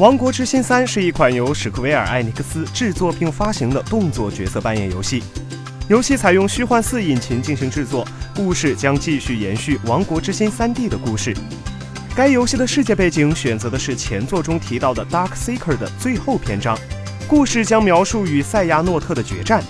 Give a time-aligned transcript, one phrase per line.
[0.00, 5.22] 王国之心三》是一款由史克威尔艾尼克斯制作并发行的动作角色扮演游戏。
[5.88, 11.36] 游戏采用虚幻四引擎进行制作，故事将继续延续《王国之心三 D》的故事。
[12.16, 16.78] 该游戏的世界背景选择的是前作中提到的 Dark Seeker 的最后篇章，
[17.28, 19.62] 故事将描述与塞亚诺特的决战。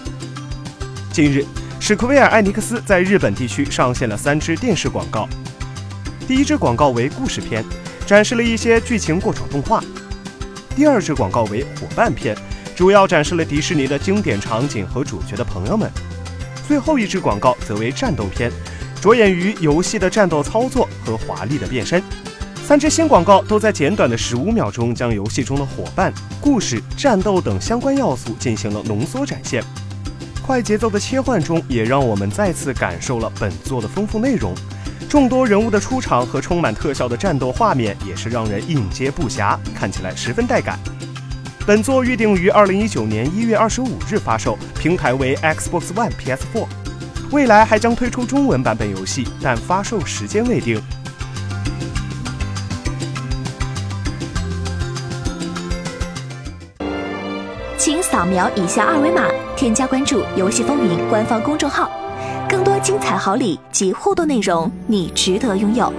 [1.12, 1.44] 近日，
[1.80, 5.28] 史克威尔艾尼克斯在日本地区上线了三支电视广告。
[6.28, 7.64] 第一支广告为故事片，
[8.06, 9.82] 展示了一些剧情过场动画；
[10.80, 12.34] 第二支广告为伙伴片，
[12.74, 15.86] 主要展示了迪士尼的经典场景和主角的朋友们；
[16.66, 18.50] 最后一支广告则为战斗片，
[18.98, 22.02] 着眼于游戏的战斗操作和华丽的变身。
[22.64, 29.62] 三支新广告都在简短的十五秒钟，将游戏中的伙伴、故事、战斗等相关要素进行了浓缩展现。
[30.40, 34.54] 快节奏的切换中，也让我们再次感受了本作的丰富内容。
[35.08, 40.78] 众多人物的出场和充满特效的战斗画面，也是让人应接不暇，看起来十分带感。
[41.66, 46.66] 本作预定于二零一九年一月二十五日发售，平台为 Xbox One、PS4。
[47.30, 50.82] 未来还将推出中文版本游戏，但发售时间未定。
[57.76, 59.26] 请扫描以下二维码，
[59.56, 61.90] 添加关注“游戏风云”官方公众号，
[62.60, 65.90] 更多精彩好礼及互动内容，你值得拥有。